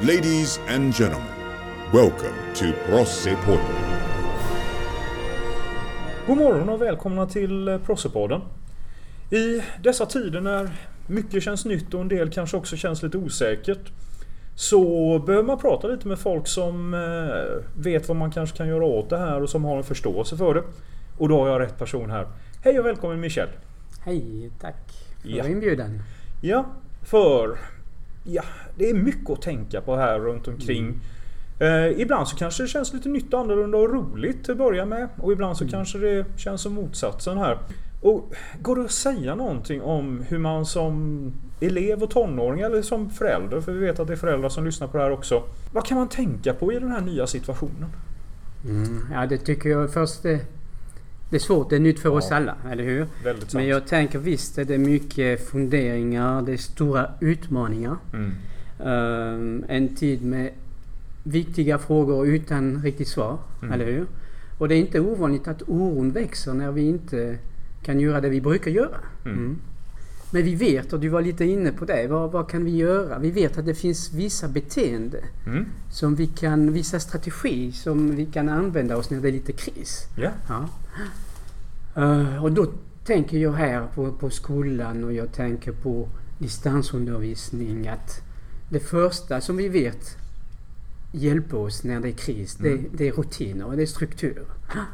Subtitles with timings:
[0.00, 1.28] Ladies and gentlemen,
[1.92, 3.76] welcome to Prossepodden.
[6.26, 8.40] God morgon och välkomna till eh, Prossepodden.
[9.30, 10.70] I dessa tider när
[11.06, 13.92] mycket känns nytt och en del kanske också känns lite osäkert
[14.54, 18.84] så behöver man prata lite med folk som eh, vet vad man kanske kan göra
[18.84, 20.62] åt det här och som har en förståelse för det.
[21.18, 22.26] Och då har jag rätt person här.
[22.64, 23.48] Hej och välkommen Michel!
[24.04, 24.76] Hej, tack
[25.22, 25.46] för Ja.
[25.48, 26.02] inbjudan.
[26.40, 26.66] Ja,
[27.02, 27.58] för
[28.28, 28.42] ja,
[28.76, 31.00] det är mycket att tänka på här runt omkring.
[31.60, 34.86] Eh, ibland så kanske det känns lite nytt och annorlunda och roligt till att börja
[34.86, 35.08] med.
[35.16, 37.58] Och ibland så kanske det känns som motsatsen här.
[38.00, 38.32] Och
[38.62, 43.60] Går det att säga någonting om hur man som elev och tonåring eller som förälder,
[43.60, 45.42] för vi vet att det är föräldrar som lyssnar på det här också.
[45.72, 47.90] Vad kan man tänka på i den här nya situationen?
[48.64, 49.06] Mm.
[49.12, 50.22] Ja, det tycker jag först
[51.30, 51.70] det, är svårt.
[51.70, 52.36] Det är nytt för oss Ja.
[52.36, 53.06] alla, eller hur?
[53.24, 53.54] Väldigt sant.
[53.54, 57.96] Men jag tänker visst att det är mycket funderingar, det är stora utmaningar.
[58.14, 58.32] Mm.
[58.84, 60.50] Ehm, en tid med
[61.22, 63.72] viktiga frågor utan riktigt svar, Mm.
[63.74, 64.06] eller hur?
[64.58, 67.38] Och det är inte ovanligt att oron växer när vi inte
[67.82, 68.96] kan göra det vi brukar göra.
[69.24, 69.58] Mm.
[70.30, 73.18] Men vi vet, och du var lite inne på det, vad, vad kan vi göra?
[73.18, 75.64] Vi vet att det finns vissa beteenden Mm.
[75.92, 80.06] som vi kan, vissa strategier som vi kan använda oss när det är lite kris.
[80.16, 80.30] Ja.
[80.48, 80.68] Ja.
[82.02, 82.66] Eh, och då
[83.04, 88.20] tänker jag här på, på skolan och jag tänker på distansundervisning att
[88.70, 90.16] det första som vi vet
[91.12, 92.84] hjälper oss när det är kris, det, Mm.
[92.92, 94.42] det är rutiner och det är struktur.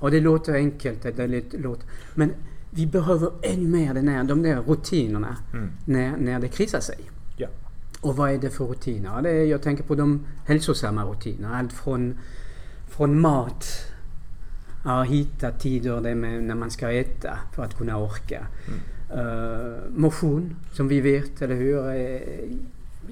[0.00, 2.30] Och det låter enkelt, det låter, men
[2.76, 5.70] vi behöver ännu mer den här, de där rutinerna Mm.
[5.84, 6.98] när, när det krisar sig.
[7.36, 7.48] Ja.
[8.00, 9.22] Och vad är det för rutiner?
[9.22, 11.58] Det är, jag tänker på de hälsosamma rutinerna.
[11.58, 12.18] Allt från,
[12.88, 13.66] från mat,
[14.84, 16.00] ja, hitta tider
[16.40, 18.46] när man ska äta för att kunna orka.
[19.16, 22.20] Uh, motion, som vi vet, eller hur, eh,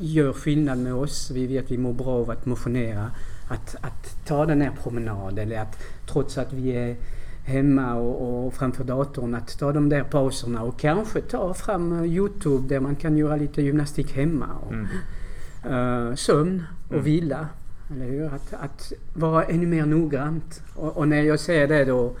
[0.00, 1.30] gör skillnad med oss.
[1.30, 3.10] Vi vet att vi mår bra av att motionera.
[3.48, 6.96] Att, att ta den här promenaden, eller att trots att vi är
[7.44, 12.04] hemma och, och framför datorn, att ta de där pauserna och kanske ta fram eh,
[12.12, 14.46] Youtube där man kan göra lite gymnastik hemma.
[14.66, 14.86] Och, Mm.
[16.08, 17.04] eh, sömn och Mm.
[17.04, 17.48] vila.
[17.94, 18.26] Eller hur?
[18.26, 20.62] Att, att vara ännu mer noggrant.
[20.74, 22.12] Och, och när jag säger det då är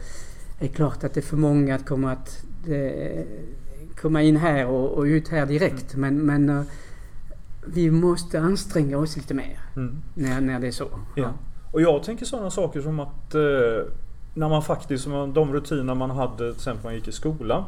[0.60, 3.22] det klart att det för många att komma, att, eh,
[4.00, 5.96] komma in här och, och ut här direkt.
[5.96, 6.62] Men, men eh,
[7.66, 9.96] vi måste anstränga oss lite mer Mm.
[10.14, 10.88] när, när det är så.
[11.16, 11.32] Ja.
[11.72, 13.40] Och jag tänker sådana saker som att eh,
[14.34, 17.64] när man faktiskt, de rutiner man hade till exempel när man gick i skolan.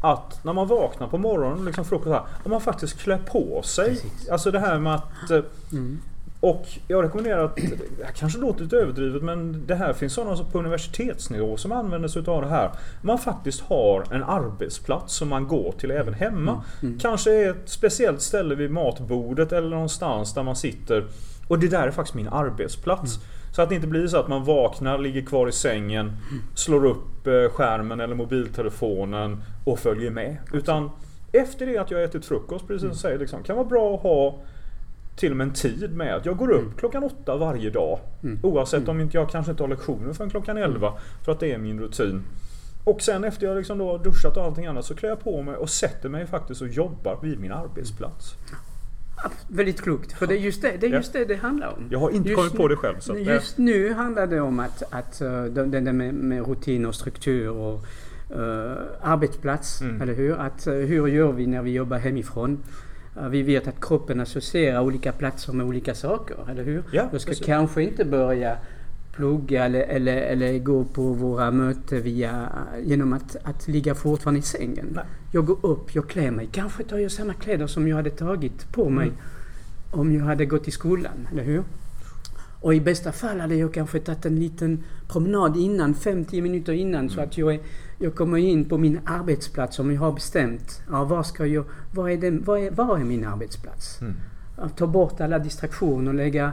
[0.00, 3.88] Att när man vaknar på morgonen, liksom frukost här, att man faktiskt klär på sig.
[3.88, 4.28] Precis.
[4.28, 5.40] Alltså det här med att eh,
[5.72, 6.00] Mm.
[6.46, 10.44] Och jag rekommenderar att, det här kanske låter lite överdrivet men det här finns sådana
[10.52, 12.70] på universitetsnivå som använder sig utav det här.
[13.02, 16.64] Man faktiskt har en arbetsplats som man går till även hemma.
[16.82, 16.98] Mm.
[16.98, 21.06] Kanske är ett speciellt ställe vid matbordet eller någonstans där man sitter.
[21.48, 23.18] Och det där är faktiskt min arbetsplats.
[23.52, 26.12] Så att det inte blir så att man vaknar, ligger kvar i sängen,
[26.54, 30.36] slår upp eh, skärmen eller mobiltelefonen och följer med.
[30.52, 30.90] Utan
[31.32, 34.02] efter det att jag ätit frukost, precis som du säger, liksom, kan vara bra att
[34.02, 34.38] ha
[35.16, 37.98] till och med en tid med att jag går upp klockan åtta varje dag.
[38.22, 38.38] Mm.
[38.42, 40.92] Oavsett om inte jag kanske inte har lektioner förrän klockan elva.
[41.24, 42.22] För att det är min rutin.
[42.84, 45.54] Och sen efter jag liksom då duschat och allting annat så klär jag på mig
[45.56, 48.34] och sätter mig faktiskt och jobbar vid min arbetsplats.
[49.22, 50.12] Ja, Väldigt klokt.
[50.12, 51.88] För det är just det det, är just det, det handlar om.
[51.90, 52.98] Jag har inte Just kommit nu- på det själv.
[53.00, 56.94] Så Just nu handlar det om att, att eh, det där med, med rutin och
[56.94, 57.84] struktur och
[58.30, 60.02] eh, arbetsplats, Mm.
[60.02, 60.36] eller hur?
[60.38, 62.62] Att, eh, hur gör vi när vi jobbar hemifrån?
[63.30, 66.82] Vi vet att kroppen associerar olika platser med olika saker, eller hur?
[66.92, 67.46] Ja, Jag ska precis.
[67.46, 68.56] kanske inte börja
[69.12, 72.48] plugga eller, eller, eller gå på våra möten via,
[72.84, 74.86] genom att, att ligga fortfarande i sängen.
[74.94, 75.04] Nej.
[75.32, 76.48] Jag går upp, jag klär mig.
[76.52, 79.18] Kanske tar jag samma kläder som jag hade tagit på mig Mm.
[80.00, 81.62] om jag hade gått i skolan, eller hur?
[82.60, 87.10] Och i bästa fall hade jag kanske tagit en liten promenad innan, 50 minuter innan,
[87.10, 87.60] så att jag, är,
[87.98, 90.82] jag kommer in på min arbetsplats om jag har bestämt.
[90.90, 91.64] Ja, var ska jag,
[91.94, 94.00] var är, den, var är, var är min arbetsplats?
[94.00, 94.14] Mm.
[94.76, 96.52] Ta bort alla distraktioner och lägga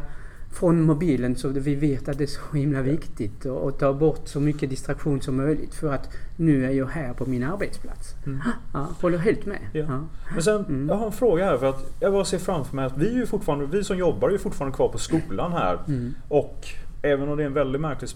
[0.51, 4.22] från mobilen så vi vet att det är så himla viktigt och, och ta bort
[4.28, 8.16] så mycket distraktion som möjligt för att nu är jag här på min arbetsplats.
[8.25, 8.39] Mm.
[8.74, 9.60] Ja, håller helt med.
[9.74, 9.86] Ja.
[9.89, 10.00] Ja.
[10.34, 10.89] Men sen, Mm.
[10.89, 13.13] jag har en fråga här för att jag bara ser framför mig att vi är
[13.13, 15.80] ju fortfarande, vi som jobbar är ju fortfarande kvar på skolan här.
[15.88, 16.13] Mm.
[16.28, 16.68] Och
[17.05, 18.09] även om det är en väldigt märklig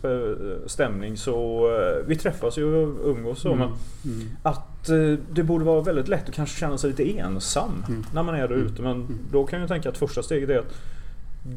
[0.65, 3.55] stämning så eh, vi träffas ju och umgås så.
[3.55, 3.67] Men
[4.05, 4.27] Mm.
[4.43, 8.03] att eh, det borde vara väldigt lätt att kanske känna sig lite ensam Mm.
[8.13, 8.81] när man är där ute.
[8.81, 9.19] Men Mm.
[9.31, 10.73] då kan jag tänka att första steget är att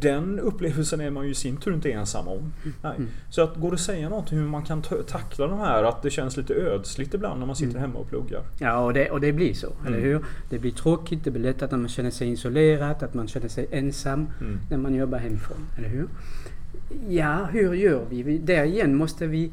[0.00, 2.52] Den upplevelsen är man ju i sin tur inte ensam om.
[2.82, 2.92] Nej.
[2.96, 3.08] Mm.
[3.30, 6.02] Så att går det att säga någonting hur man kan ta- tackla de här att
[6.02, 7.82] det känns lite ödsligt ibland när man sitter Mm.
[7.82, 8.42] hemma och pluggar.
[8.58, 9.66] Ja, och det, och det blir så.
[9.86, 10.10] Eller Mm.
[10.10, 10.24] hur?
[10.50, 13.66] Det blir tråkigt, det blir lätt att man känner sig isolerad, att man känner sig
[13.70, 14.58] ensam Mm.
[14.70, 15.56] när man jobbar hemifrån.
[15.78, 16.06] Eller hur?
[17.08, 18.22] Ja, hur gör vi?
[18.22, 19.50] vi där igen måste vi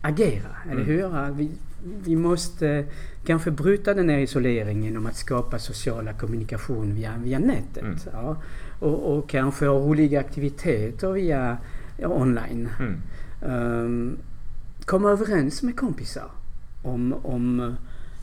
[0.00, 0.86] agera, eller Mm.
[0.86, 1.00] hur?
[1.00, 1.50] Ja, Vi,
[2.04, 2.84] vi måste
[3.26, 7.82] kanske bryta den här isoleringen genom att skapa sociala kommunikation via, via nätet.
[7.82, 7.96] Mm.
[8.12, 8.36] Ja.
[8.78, 11.56] Och, och kanske ha roliga aktiviteter via
[11.98, 12.68] ja, online.
[12.80, 12.96] Mm.
[13.42, 14.16] Ehm,
[14.84, 16.30] komma överens med kompisar
[16.82, 17.74] om, om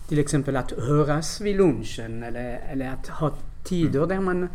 [0.08, 3.34] till exempel att höras vid lunchen eller, eller att ha
[3.64, 4.48] tider där man,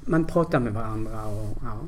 [0.00, 1.24] man pratar med varandra.
[1.26, 1.78] Och, ja.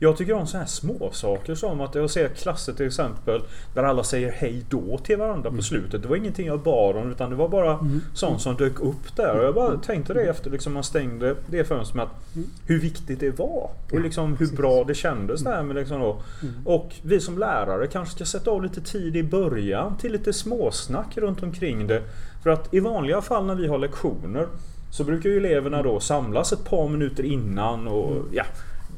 [0.00, 0.08] Mm.
[0.10, 3.40] Jag tycker om sådana här små saker som att jag ser klasser till exempel
[3.74, 6.02] där alla säger hej då till varandra på slutet.
[6.02, 8.00] Det var ingenting jag bad om utan det var bara Mm.
[8.14, 9.38] sånt som dök upp där.
[9.38, 12.48] Och jag bara tänkte det efter liksom man stängde det fönstret att Mm.
[12.66, 13.70] hur viktigt det var.
[13.92, 16.22] Och liksom hur bra det kändes där med liksom då.
[16.42, 16.54] Mm.
[16.66, 21.16] Och vi som lärare kanske ska sätta av lite tid i början till lite småsnack
[21.16, 22.02] runt omkring det.
[22.42, 24.46] För att i vanliga fall när vi har lektioner
[24.90, 28.28] så brukar ju eleverna då samlas ett par minuter innan och Mm.
[28.32, 28.44] ja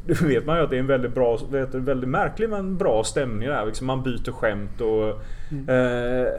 [0.07, 3.05] då vet man ju att det är en väldigt bra, vet, väldigt märklig men bra
[3.05, 3.67] stämning där.
[3.67, 5.69] Liksom man byter skämt och Mm.
[5.69, 6.33] eh,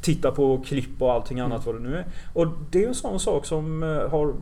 [0.00, 2.04] tittar på klipp och allting annat vad det nu är.
[2.32, 4.34] Och det är en sån sak som eh, har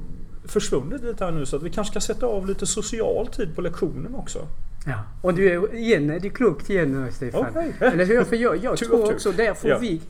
[0.44, 3.60] försvunnit lite här nu så att vi kanske ska sätta av lite social tid på
[3.60, 4.38] lektionen också.
[4.86, 4.94] Ja.
[5.22, 7.46] Och du är igen, är du klokt igen Stefan?
[7.50, 7.72] Okej.
[7.80, 8.24] Eller hur?
[8.24, 9.78] För jag, jag tror också där får Ja.
[9.80, 10.00] vi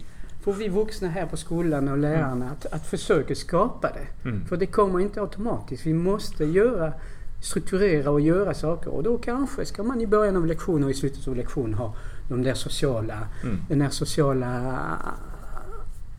[0.42, 4.28] får vi vuxna här på skolan och lärarna att, att försöka skapa det.
[4.28, 4.44] Mm.
[4.46, 5.86] För det kommer inte automatiskt.
[5.86, 6.92] Vi måste göra,
[7.40, 8.90] strukturera och göra saker.
[8.90, 11.94] Och då kanske ska man i början av lektionen och i slutet av lektionen ha
[12.28, 13.56] de där sociala, Mm.
[13.68, 14.78] den där sociala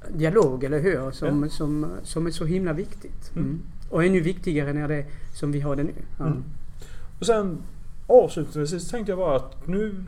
[0.10, 1.12] dialog, eller hur?
[1.12, 3.32] Som, som, som är så himla viktigt.
[3.36, 3.48] Mm.
[3.48, 3.60] Mm.
[3.90, 5.94] Och ännu viktigare när det som vi har det nu.
[6.18, 6.26] Ja.
[6.26, 6.44] Mm.
[7.20, 7.58] Och sen
[8.08, 10.04] avslutningsvis tänkte jag bara att nu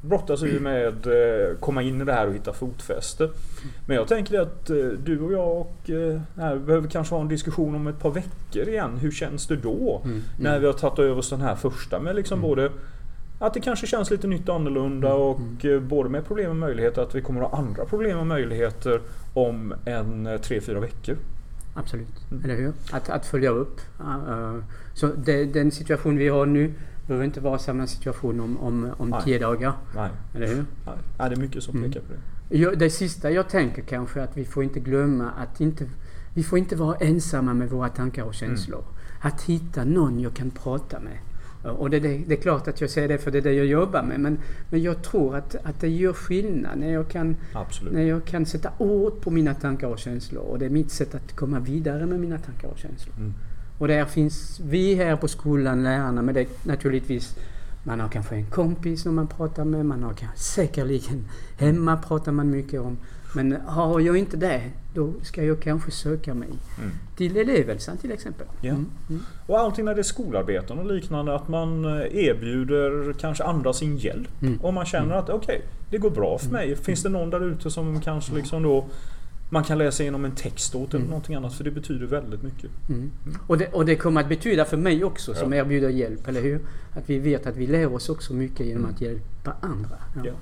[0.00, 3.30] brottas vi med eh, komma in i det här och hitta fotfäste.
[3.86, 7.28] Men jag tänker att eh, du och jag och eh, här, behöver kanske ha en
[7.28, 8.96] diskussion om ett par veckor igen.
[8.96, 10.02] Hur känns det då?
[10.04, 10.22] Mm.
[10.38, 12.48] När vi har tagit över oss den här första med liksom Mm.
[12.50, 12.70] både
[13.38, 17.02] att det kanske känns lite nytt och annorlunda och eh, både med problem och möjligheter
[17.02, 19.00] att vi kommer att ha andra problem och möjligheter
[19.34, 21.16] om en eh, tre, fyra veckor.
[21.74, 22.44] Absolut, Mm.
[22.44, 22.72] eller hur?
[22.90, 23.80] Att, att följa upp.
[23.98, 24.56] Ja, eh,
[24.94, 26.72] så det, den situation vi har nu
[27.06, 29.20] behöver inte vara samma situation om, om, om Nej.
[29.24, 29.72] tio dagar.
[29.94, 30.64] Nej, Eller hur?
[30.86, 30.96] nej.
[31.30, 31.90] det är mycket som Mm.
[31.90, 32.56] pekar på det.
[32.58, 35.84] Jag, det sista jag tänker kanske är att vi får inte glömma att inte,
[36.34, 38.84] vi får inte vara ensamma med våra tankar och känslor.
[39.20, 41.18] Att hitta någon jag kan prata med.
[41.78, 43.66] Och det, det, det är klart att jag säger det för det är det jag
[43.66, 44.20] jobbar med.
[44.20, 44.38] Men,
[44.70, 47.92] men jag tror att, att det gör skillnad när jag, kan, Absolut.
[47.92, 50.42] när jag kan sätta ord på mina tankar och känslor.
[50.42, 53.14] Och det är mitt sätt att komma vidare med mina tankar och känslor.
[53.18, 53.34] Mm.
[53.78, 57.36] Och där finns vi här på skolan, lärarna, men det är naturligtvis
[57.82, 61.24] man har kanske en kompis som man pratar med, man har kanske säkerligen
[61.58, 62.96] hemma pratar man mycket om.
[63.34, 64.62] Men har jag inte det,
[64.94, 66.90] då ska jag kanske söka mig Mm.
[67.16, 68.46] till elevhälsan till exempel.
[68.60, 68.70] Ja.
[68.70, 68.86] Mm.
[69.08, 69.22] Mm.
[69.46, 73.96] Och allting när det är skolarbeten och liknande, att man eh, erbjuder kanske andra sin
[73.96, 74.28] hjälp.
[74.42, 74.58] Mm.
[74.62, 76.76] Om man känner att okej, det går bra för mig.
[76.76, 78.86] Finns det någon där ute som kanske liksom då
[79.50, 81.10] man kan läsa igenom en text åt eller Mm.
[81.10, 82.70] någonting annat för det betyder väldigt mycket.
[82.88, 83.10] Mm.
[83.46, 85.58] Och, det, och det kommer att betyda för mig också som Ja.
[85.58, 86.60] erbjuder hjälp, eller hur?
[86.92, 88.94] Att vi vet att vi lär oss också mycket genom Mm.
[88.94, 89.96] att hjälpa andra.
[90.16, 90.22] Ja.
[90.24, 90.32] Ja.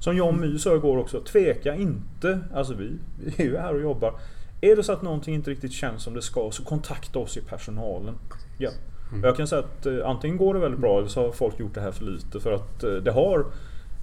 [0.00, 2.40] Som John My sa igår också, tveka inte.
[2.54, 2.92] Alltså vi,
[3.24, 4.14] vi är ju här och jobbar.
[4.60, 7.40] Är det så att någonting inte riktigt känns som det ska så kontakta oss i
[7.40, 8.14] personalen.
[8.58, 8.70] Ja.
[9.12, 9.24] Mm.
[9.24, 11.74] Jag kan säga att eh, antingen går det väldigt bra eller så har folk gjort
[11.74, 12.40] det här för lite.
[12.40, 13.46] För att eh, det har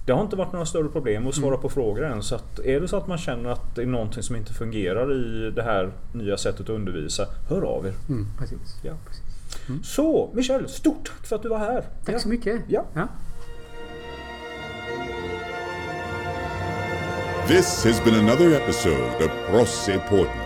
[0.06, 1.60] det har inte varit några större problem att svara Mm.
[1.60, 2.22] på frågor än.
[2.22, 5.12] Så att är det så att man känner att det är någonting som inte fungerar
[5.14, 7.92] i det här nya sättet att undervisa, hör av er.
[8.08, 8.58] Mm, precis.
[8.82, 8.92] Ja.
[9.06, 9.22] precis.
[9.94, 11.84] Så Michel, stort tack för att du var här.
[12.04, 12.18] Tack Ja.
[12.18, 12.60] så mycket.
[12.68, 12.84] Ja.
[12.94, 13.08] Ja.
[17.48, 20.45] This has been another episode of Prosse Portland.